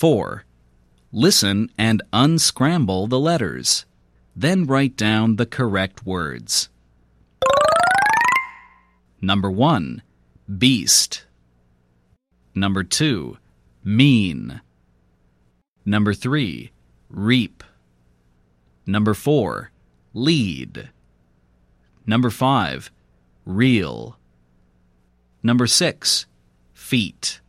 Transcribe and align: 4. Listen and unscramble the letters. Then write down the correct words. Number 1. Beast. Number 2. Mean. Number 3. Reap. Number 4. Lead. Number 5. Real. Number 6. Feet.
4. 0.00 0.46
Listen 1.12 1.70
and 1.76 2.02
unscramble 2.10 3.06
the 3.06 3.20
letters. 3.20 3.84
Then 4.34 4.64
write 4.64 4.96
down 4.96 5.36
the 5.36 5.44
correct 5.44 6.06
words. 6.06 6.70
Number 9.20 9.50
1. 9.50 10.00
Beast. 10.56 11.26
Number 12.54 12.82
2. 12.82 13.36
Mean. 13.84 14.62
Number 15.84 16.14
3. 16.14 16.70
Reap. 17.10 17.62
Number 18.86 19.12
4. 19.12 19.70
Lead. 20.14 20.88
Number 22.06 22.30
5. 22.30 22.90
Real. 23.44 24.16
Number 25.42 25.66
6. 25.66 26.24
Feet. 26.72 27.42